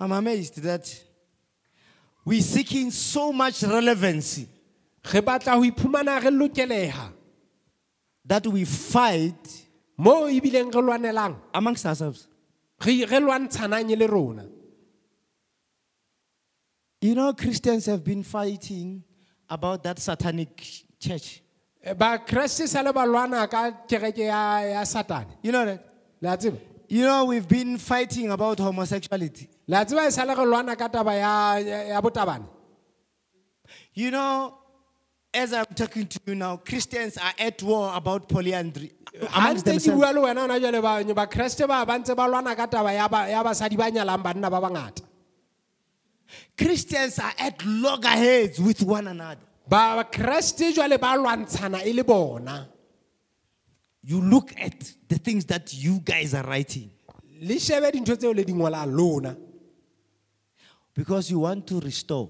[0.00, 0.82] I'm amazed that
[2.24, 4.46] we're seeking so much relevancy
[5.12, 7.12] re batla ho iphumana re lokeleha
[8.24, 9.66] that we fight
[9.98, 12.28] moo ebileng re lwanelang amongst ourselves.
[12.84, 14.44] re re lwantshanang e le rona
[17.04, 19.02] You know, Christians have been fighting
[19.50, 20.54] about that satanic
[21.00, 21.42] church.
[21.82, 25.84] Eh, bakreste sa le ba lwana ka kereke ya ya satane You know that?
[26.20, 26.58] le a tseba
[26.88, 29.48] You know, we've been fighting about homosexuality.
[29.68, 32.46] Le a tseba e sa re lwana ka taba ya ya ya botabane.
[33.94, 34.54] You know,
[35.32, 39.66] as I'm talking to you now, Christians are at war about polyandry uh, ha amongst
[39.66, 40.00] ntse ke themselves.
[40.00, 43.08] bua le wena ona jale ba bakreste ba ba ntse ba lwana ka taba ya
[43.08, 45.02] ba- ya basadi ba nyalang banna ba bangata.
[46.56, 49.40] Christians are at loggerheads with one another.
[49.68, 52.68] bakreste jwale ba lwantshana e le bona.
[54.04, 56.90] You look at the things that you guys are writing.
[57.40, 59.36] Le shebe dintho tseo le di lona
[60.94, 62.28] because you want to restore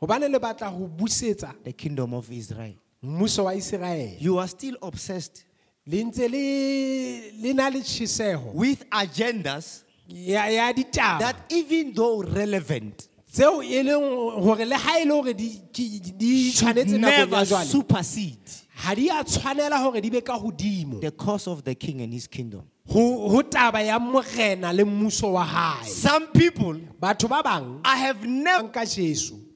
[0.00, 2.74] gobane le batla go busetsa the kingdom of Israel.
[3.02, 5.44] mmuso wa iseraele You are still obsessed
[5.86, 12.22] le ntse le le na le tšhisego with agendas ya ya ditaba that, even though
[12.22, 17.30] relevant, tseo e leng gore le ga e le gore di di- di tshwanetse nakong
[17.30, 21.62] never jwale supersede ga di a tshwanela gore di be ka godimo the cause of
[21.64, 22.62] the king and his kingdom.
[22.88, 27.96] Go go taba ya morena le mmuso wa gae Some people, batho ba bangwe I
[27.96, 28.68] have never,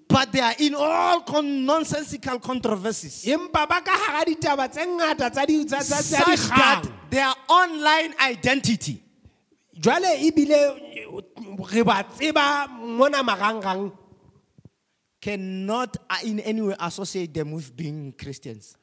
[0.09, 3.15] but they are in all con- nonsensical controversies.
[3.25, 3.33] Such
[6.49, 9.03] that their online identity
[9.79, 10.77] jwale ebile
[11.73, 13.93] re ba tseba mona marangrang
[15.21, 18.77] cannot uh, in any way associate them with being Christians.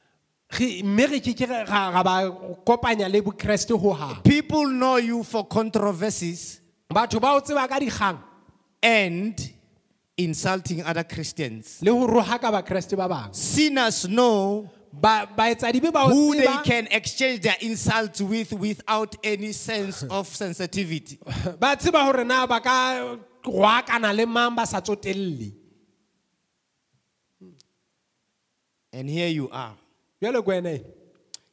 [4.24, 6.60] People know you for controversies
[6.92, 8.18] batho ba o tseba
[8.82, 9.52] and
[10.16, 11.78] insulting other Christians.
[11.82, 16.46] le ho roha ka bakreste ba bang Sinners know ba baetsadi ba o who they
[16.64, 21.18] can exchange their insults with without any sense of sensitivity.
[21.60, 25.52] ba tseba hore na ba ka roakana le mang ba sa tsotelle
[28.92, 29.74] And here you are.
[30.20, 30.84] Jwale kwene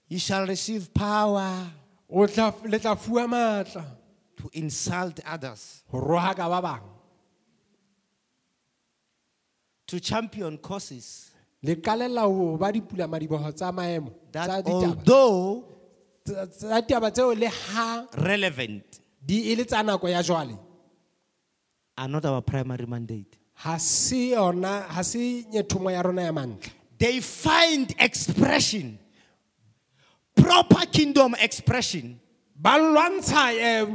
[0.09, 1.67] You shall receive power
[2.09, 3.83] o tla le tla fuwa matla.
[4.37, 6.81] to insult others, ho roha ka ba bang.
[9.87, 11.31] To champion causes.
[11.63, 14.87] Le qalella ho ba dipula madiboho tsa maemo tsa that ditaba.
[14.87, 15.65] although
[16.23, 20.57] tsa tsa ditaba tseo le ha relevant di e le tsa nako ya jwale.
[21.97, 23.35] are not our primary mandate.
[23.55, 28.97] ha se yona ha se nyethomo ya rona ya mantle They find expression,
[30.35, 32.19] proper kingdom expression,
[32.55, 33.85] ba lwantsha eh,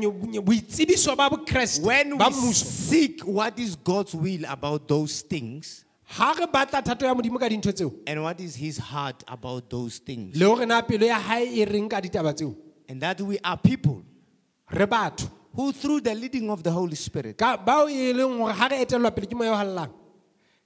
[0.40, 2.64] boitsebiso ba bokreste when ba we mmuso.
[2.64, 7.48] seek what is God's will about those things ha re batla thato ya modimo ka
[7.48, 10.36] dintho tseo and what is His heart about those things.
[10.36, 12.54] le hore na pelo ya hae e reng ka ditaba tseo.
[12.88, 14.02] And that we are people
[14.70, 18.52] re batho who, through the leading of the Holy Spirit, ka bao e leng hore
[18.52, 19.90] ha re etellwa pele ke moya o hallang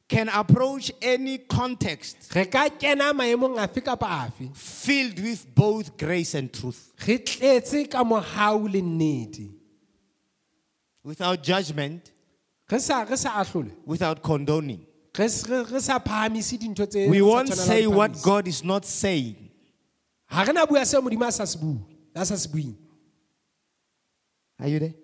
[0.09, 6.35] can approach any context re ka kena maemong afe kapa afe filled with both grace
[6.35, 9.51] and truth re tletse ka mohau le nnete
[11.07, 12.11] without judgment,
[12.71, 14.81] re sa re sa ahlole without condoning.
[15.17, 18.21] re re re sa phahamise dintho tse We won't say what.
[18.23, 19.37] God is not saying.
[20.27, 21.79] ha re na bua seo modimo a sa se bue
[22.15, 22.75] a sa se buing
[24.59, 24.95] Are you there?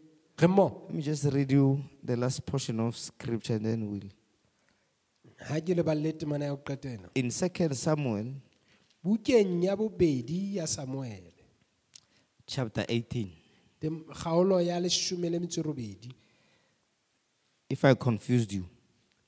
[0.41, 4.11] re Let me just read you the last portion of scripture and then we'll.
[5.49, 7.11] Ha ke le balle temana ya ho qetela.
[7.15, 8.35] In 2 Samuel
[9.05, 11.33] bukeng ya bobedi ya samuele
[12.47, 13.29] chapter 18.
[13.81, 16.13] tem- kgaolo ya leshome le metso e robedi.
[17.69, 18.65] If I confused you,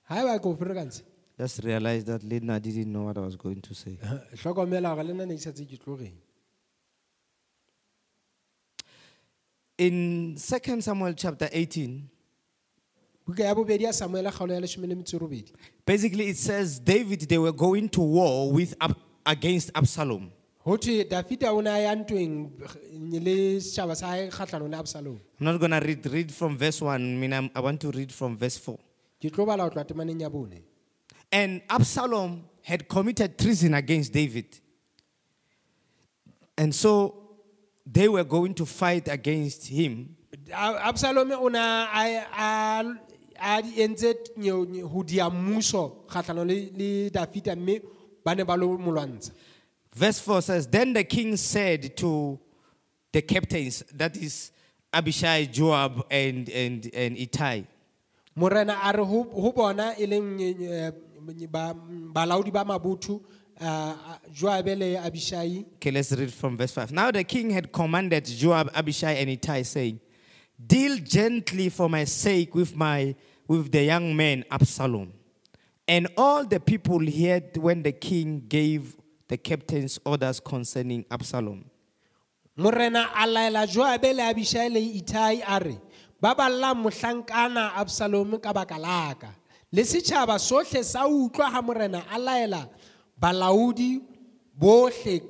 [0.05, 1.03] ha eba ke o ferekantshe
[1.39, 3.99] just realize that Lena didn't know what I was going to say.
[4.37, 5.99] hlokomela gore le nna ne ke sa tse ke tlo
[9.77, 12.09] In 2 Samuel chapter 18,
[15.87, 18.75] basically it says David, they were going to war with
[19.27, 20.31] against Absalom.
[20.65, 22.51] ho thwe dafita o ne a ya ntweng
[23.27, 26.81] le setšhaba sa hae kgatlhanong le absalom I'm not going to read, read from verse
[26.81, 26.95] 1.
[26.95, 28.79] I mean, I want to read from verse 4.
[29.21, 30.63] ke tlo bala ho tloa temaneng ya bone
[31.33, 34.59] And Absalom had committed treason against David.
[36.57, 37.15] And so
[37.85, 40.17] they were going to fight against him.
[40.51, 41.59] A- absalome o ne
[43.39, 47.81] a a- a di entse nyo- nyo- ho dia mmuso kgahlano le le dafita mme
[48.25, 49.31] ba ne ba lo mo lwantsha
[49.97, 52.37] Verse 4 says, Then the king said to
[53.13, 54.51] the captains, that is
[54.93, 57.65] Abishai, Joab, and, and, and Ittai,
[58.35, 60.91] morena a re ho ho bona e leng eh,
[61.49, 61.77] ba-
[62.13, 63.21] balaodi ba mabotho
[63.61, 65.65] ah, ah, joabe le abishai.
[65.77, 66.91] Okay, let's read from verse 5.
[66.91, 70.01] Now the king had commanded Joab, Abishai, and Ittai, saying,
[70.59, 73.15] Deal gently for my sake with, my,
[73.49, 75.13] with the young man Absalom.
[75.87, 78.97] And all the people heard when the king gave
[79.29, 81.65] the captains orders concerning Absalom.
[82.57, 85.77] morena a laela joabe le abishai le itai a re
[86.21, 89.35] ba ballang mohlankana absalome ka baka laka
[89.73, 92.05] le setšhaba sohle sa utlwa ha morena
[94.57, 95.21] bohle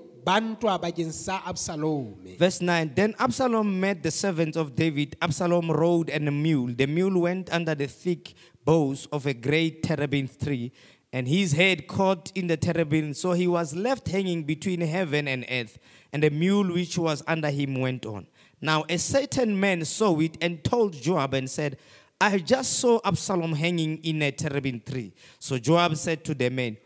[2.38, 5.16] Verse 9 Then Absalom met the servants of David.
[5.20, 6.74] Absalom rode on a mule.
[6.74, 10.72] The mule went under the thick boughs of a great terebinth tree,
[11.12, 13.16] and his head caught in the terebinth.
[13.16, 15.78] So he was left hanging between heaven and earth,
[16.12, 18.26] and the mule which was under him went on.
[18.60, 21.76] Now a certain man saw it and told Joab and said,
[22.20, 25.12] I just saw Absalom hanging in a terebinth tree.
[25.38, 26.78] So Joab said to the man,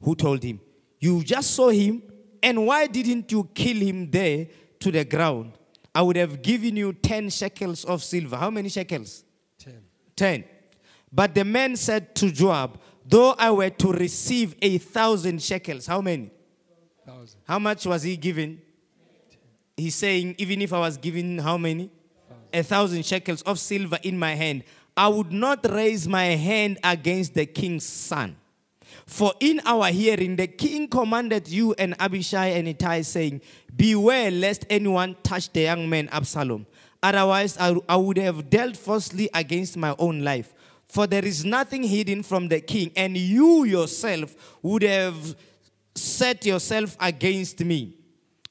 [0.00, 0.60] who told him,
[0.98, 2.02] You just saw him,
[2.42, 4.46] and why didn't you kill him there
[4.80, 5.52] to the ground?
[5.94, 8.36] I would have given you 10 shekels of silver.
[8.36, 9.24] How many shekels?
[9.58, 9.74] 10.
[10.14, 10.44] 10.
[11.10, 12.78] But the man said to Joab,
[13.08, 16.30] Though I were to receive a thousand shekels, how many?
[17.06, 17.40] Thousand.
[17.46, 18.60] How much was he given?
[19.76, 21.90] He's saying, Even if I was given how many?
[22.52, 24.64] A thousand shekels of silver in my hand,
[24.96, 28.36] I would not raise my hand against the king's son.
[29.04, 33.42] For in our hearing, the king commanded you and Abishai and Ittai, saying,
[33.74, 36.66] Beware lest anyone touch the young man Absalom.
[37.02, 40.54] Otherwise, I, I would have dealt falsely against my own life.
[40.88, 45.36] For there is nothing hidden from the king, and you yourself would have
[45.94, 47.96] set yourself against me.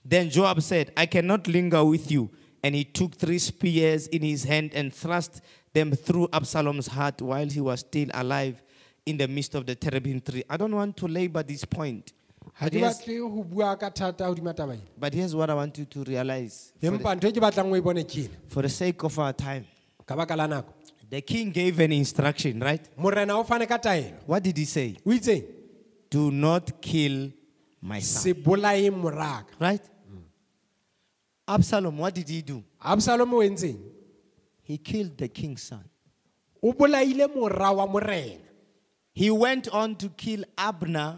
[0.03, 2.29] Then Joab said, I cannot linger with you.
[2.63, 5.41] And he took three spears in his hand and thrust
[5.73, 8.61] them through Absalom's heart while he was still alive
[9.05, 10.43] in the midst of the terebinth tree.
[10.49, 12.11] I don't want to labor this point.
[12.53, 15.49] ha But ke here's, batle ho bua ka thata hodima taba ena but here's what
[15.49, 18.03] I want you to realize for the, empa ntho e ke batlang o e bone
[18.03, 19.65] ke for the sake of our time.
[20.05, 20.71] ka baka la nako
[21.09, 22.81] The king gave an instruction, right?
[22.97, 24.95] morena o fane ka taelo What did he say?
[25.05, 25.43] o itseng
[26.09, 27.31] Do not kill
[27.81, 28.21] my son.
[28.23, 29.81] se bolae moraka Right?
[31.47, 32.63] Absalom, what did he do?
[32.83, 32.95] o
[33.41, 33.77] entseng
[34.63, 35.83] He killed the king's son.
[36.63, 38.41] o bolaile mora wa morena
[39.15, 41.17] He went on to kill Abner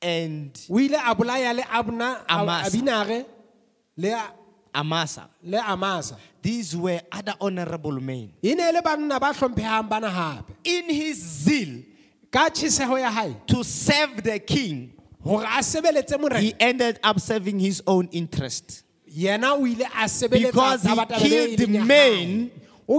[0.00, 2.70] and o ile a bolaya le abna Amasa.
[2.70, 3.26] abinare
[3.96, 4.16] le
[4.74, 5.28] Amasa.
[5.42, 8.32] le amasa These were other honorable men.
[8.42, 11.82] e ne e le banna ba hlomphehang bana hape In his zeal
[12.30, 14.92] ka tjheseho ya hae to serve the king,
[15.22, 18.84] hore a sebeletse morena he ended up serving his own interest.
[19.08, 22.50] yena o ile a Because he killed men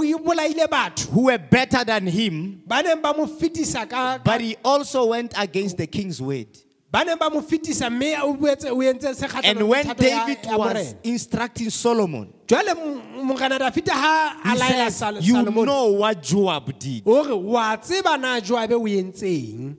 [0.02, 0.14] hae.
[0.14, 4.42] o bolaile batho who were better than him, ba neng ba mo fetisa ka but
[4.42, 6.48] he also went against the king's word.
[6.92, 10.40] ba neng ba mo fetisa mme o boetse o entse se kgahlano And when David
[10.46, 16.78] was instructing Solomon, jwale m- morena dafita ha a he says, You know what Joab
[16.78, 17.04] did.
[17.06, 19.78] o re wa tseba na joabe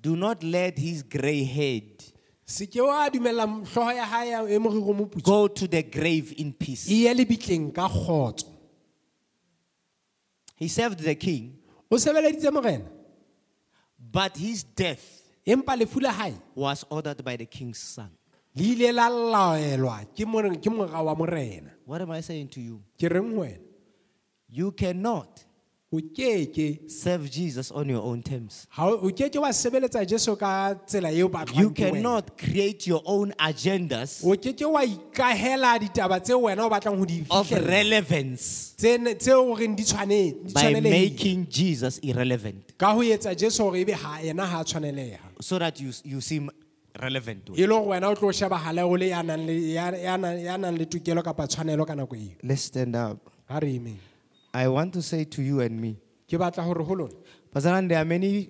[0.00, 2.04] Do not let his gray head
[2.46, 6.52] se ke wa dumella hlooho ya hae e moriro moputso go to the grave in
[6.52, 6.88] peace.
[6.90, 8.46] e ye lebitleng ka kgotso
[10.56, 11.58] He served the king,
[11.90, 12.84] o sebeleditse morena
[13.98, 18.10] but his death empa lefu la hae was ordered by the king's son.
[18.54, 22.60] le ile la laelwa ke more- ke mora wa morena What am I saying to
[22.60, 22.82] you?
[22.98, 23.58] ke reng ho wena
[24.48, 25.43] You cannot
[26.88, 28.66] serve Jesus on your own terms.
[28.70, 31.92] ha o o keke wa sebeletsa jesu ka tsela eo ba You tlwang ke wena.
[31.92, 37.04] cannot create your own agendas o keke wa ikahela ditaba tseo wena o batlang ho
[37.04, 37.50] di of
[37.98, 43.00] relevance tse ne- tseo o reng di tshwane- di by making Jesus irrelevant ka ho
[43.02, 46.50] etsa jesu hore ebe ha yena ha a tshwaneleha so that you, you seem
[47.00, 47.50] relevant.
[47.56, 50.38] e le hore wena o tlo shebagale o le ya nang le- ya- ya nang
[50.40, 53.18] ya nang le tokelo kapa tshwanelo ka nako eo Let's stand up.
[53.48, 53.98] ha re emeng
[54.54, 55.96] I want to say to you and me,
[56.28, 57.12] ke batla hore ho lona
[57.52, 58.48] Pazaran, there are many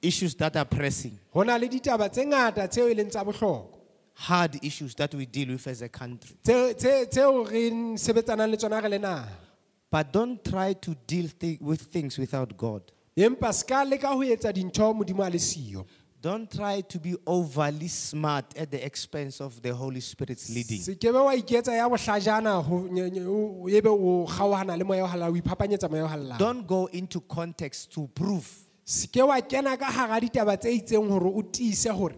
[0.00, 3.74] issues that are pressing, ho na le ditaba tse ngata tseo e leng tsa bohlokwa
[4.14, 6.36] hard issues that we deal with as a country.
[6.42, 9.28] tseo tse- tseo re sebetsanang le tsona re le naha
[9.90, 12.82] But don't try to deal thi- with things without God.
[13.16, 15.84] empa se ka leka ho etsa dintho modimo a le siyo
[16.26, 20.80] Don't try to be overly smart at the expense of the Holy Spirit's leading.
[20.82, 25.04] se ke wa iketsa ya bohlajana ho- nye- nye- o- ebe o kgaohana le moya
[25.04, 28.48] o halala o iphapanyetsa moya o halala Don't go into context to prove
[28.84, 32.16] se ke wa kena ka hara ditaba tse itseng hore o tiise hore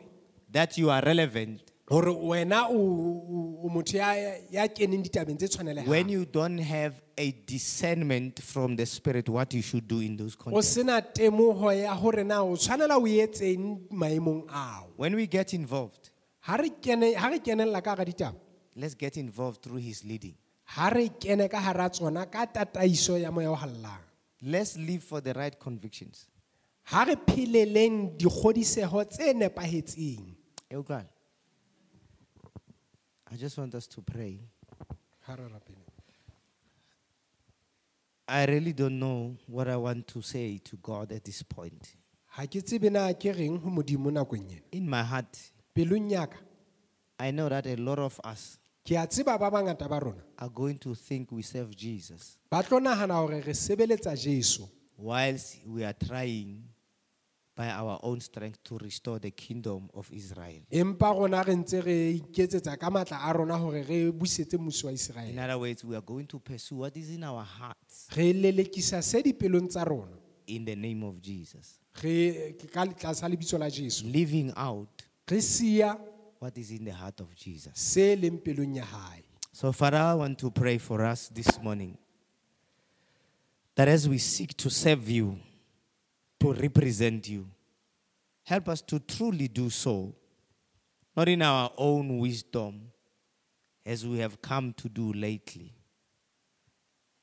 [0.51, 4.13] that you are relevant hore wena o- o o motho ya
[4.51, 9.63] ya keneng ditabeng tse when you don't have a discernment from the Spirit what you
[9.63, 10.75] should do in those o contexts.
[10.75, 16.11] sena temoho ya hore na o tshwanela o etseng maemong ao When we get involved,
[16.41, 18.37] ha re kene ha re kenella ka hara ditaba
[18.77, 20.35] let's get involved through His leading.
[20.65, 24.05] ha re kene ka hara tsona ka tataiso ya moya o hallang
[24.43, 26.27] Let's live for the right convictions.
[26.85, 30.37] ha re pheleleng dikgodiseho tse nepahetseng
[30.71, 31.07] Eugal.
[33.31, 34.39] I just want us to pray.
[35.27, 35.85] Ha re rapele.
[38.29, 41.95] I really don't know what I want to say to God at this point.
[42.29, 45.33] ha ke tsebe na ke reng ho modimo nakong ena In my heart,
[45.75, 46.37] pelong ya ka
[47.19, 50.49] I know that a lot of us ke a tseba ba bangata ba rona are
[50.49, 55.83] going to think we serve Jesus ba tlo nahana hore re sebeletsa jesu whilst we
[55.85, 56.63] are trying
[57.59, 60.63] by our own strength to restore the kingdom of Israel.
[60.71, 65.23] empa rona re ntse re iketsetsa ka matla a rona hore re busetse mmuso wa
[65.25, 68.07] In other words, we are going to pursue what is in our hearts.
[68.17, 70.17] Re lelekisa se dipelong tsa rona.
[70.47, 74.07] In the name of Jesus, re ka tlasa lebitso la jesu.
[74.07, 75.99] Living out re siya
[76.39, 77.73] what is in the heart of Jesus.
[77.75, 79.25] se leng pelong ya hae.
[79.53, 81.99] So, Father, I want to pray for us this morning
[83.75, 85.41] that as we seek to serve you,
[86.41, 87.49] to represent you,
[88.45, 90.15] help us to truly do so,
[91.17, 92.91] not in our own wisdom,
[93.85, 95.73] as we have come to do lately.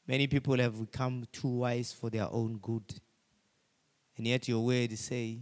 [0.07, 2.83] Many people have become too wise for their own good.
[4.17, 5.39] And yet your word say,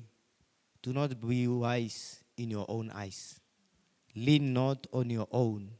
[0.81, 3.39] do not be wise in your own eyes.
[4.15, 5.71] Lean not on your own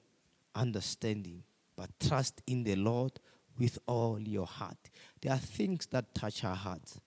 [0.55, 1.43] understanding,
[1.75, 3.11] but trust in the Lord
[3.57, 4.77] with all your heart.
[5.21, 6.99] There are things that touch our hearts.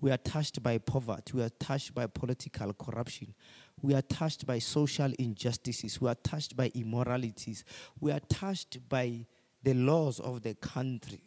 [0.00, 1.32] We are touched by poverty.
[1.34, 3.34] We are touched by political corruption.
[3.82, 6.00] We are touched by social injustices.
[6.00, 7.64] We are touched by immoralities.
[8.00, 9.26] We are touched by
[9.62, 11.22] the laws of the country.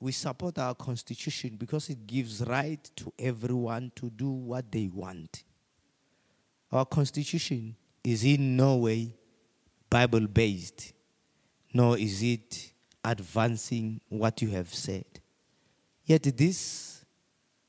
[0.00, 5.44] We support our constitution because it gives right to everyone to do what they want.
[6.72, 9.14] Our constitution is in no way
[9.88, 10.92] Bible based,
[11.72, 12.72] nor is it
[13.04, 15.04] advancing what you have said.
[16.04, 16.91] Yet this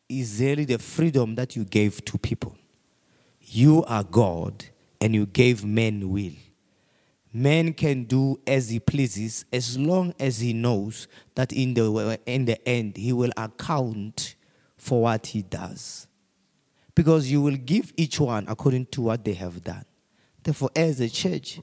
[0.09, 2.55] is really the freedom that you gave to people.
[3.39, 4.65] You are God
[5.01, 6.33] and you gave men will.
[7.33, 12.45] Man can do as he pleases as long as he knows that in the, in
[12.45, 14.35] the end he will account
[14.77, 16.07] for what he does.
[16.95, 19.85] Because you will give each one according to what they have done.
[20.43, 21.59] Therefore, as a church,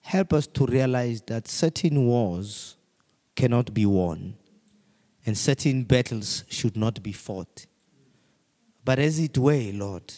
[0.00, 2.76] help us to realize that certain wars
[3.34, 4.36] cannot be won
[5.26, 7.66] and certain battles should not be fought.
[8.90, 10.12] But as it were, Lord,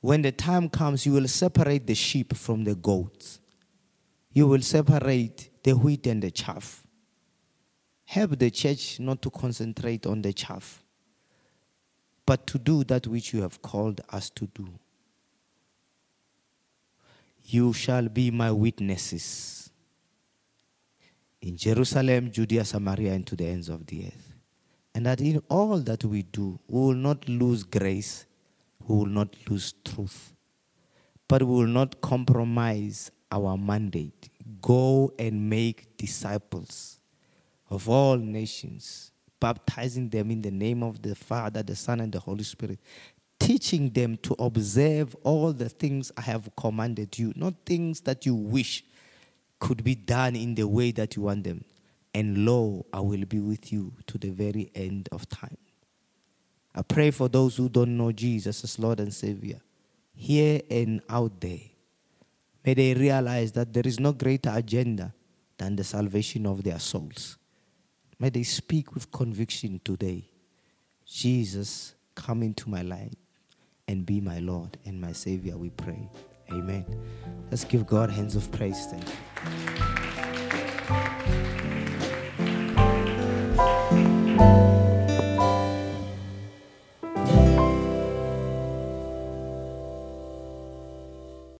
[0.00, 3.38] when the time comes, you will separate the sheep from the goats.
[4.32, 6.82] You will separate the wheat and the chaff.
[8.06, 10.82] Help the church not to concentrate on the chaff,
[12.26, 14.66] but to do that which you have called us to do.
[17.44, 19.70] You shall be my witnesses
[21.40, 24.35] in Jerusalem, Judea, Samaria, and to the ends of the earth.
[24.96, 28.24] And that in all that we do, we will not lose grace,
[28.88, 30.32] we will not lose truth,
[31.28, 34.30] but we will not compromise our mandate.
[34.62, 36.98] Go and make disciples
[37.68, 42.20] of all nations, baptizing them in the name of the Father, the Son, and the
[42.20, 42.80] Holy Spirit,
[43.38, 48.34] teaching them to observe all the things I have commanded you, not things that you
[48.34, 48.82] wish
[49.60, 51.66] could be done in the way that you want them.
[52.16, 55.58] And lo, I will be with you to the very end of time.
[56.74, 59.60] I pray for those who don't know Jesus as Lord and Savior,
[60.14, 61.60] here and out there.
[62.64, 65.12] May they realize that there is no greater agenda
[65.58, 67.36] than the salvation of their souls.
[68.18, 70.26] May they speak with conviction today.
[71.04, 73.12] Jesus, come into my life
[73.88, 76.08] and be my Lord and my Savior, we pray.
[76.50, 76.86] Amen.
[77.50, 78.86] Let's give God hands of praise.
[78.86, 80.25] Thank you.